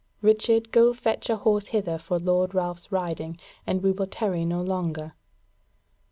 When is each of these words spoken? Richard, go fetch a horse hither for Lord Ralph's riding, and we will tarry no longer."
Richard, 0.23 0.71
go 0.71 0.95
fetch 0.95 1.29
a 1.29 1.35
horse 1.35 1.67
hither 1.67 1.99
for 1.99 2.17
Lord 2.17 2.55
Ralph's 2.55 2.91
riding, 2.91 3.37
and 3.67 3.83
we 3.83 3.91
will 3.91 4.07
tarry 4.07 4.45
no 4.45 4.59
longer." 4.59 5.13